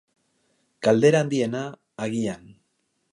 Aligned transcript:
Galdera 0.87 1.21
handiegia, 1.25 1.61
agian. 2.07 2.49